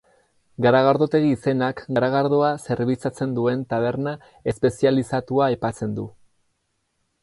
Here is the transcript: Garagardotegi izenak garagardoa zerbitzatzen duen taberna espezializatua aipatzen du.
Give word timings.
Garagardotegi 0.65 1.29
izenak 1.33 1.83
garagardoa 1.99 2.49
zerbitzatzen 2.65 3.37
duen 3.39 3.63
taberna 3.75 4.17
espezializatua 4.55 5.49
aipatzen 5.53 5.99
du. 6.01 6.13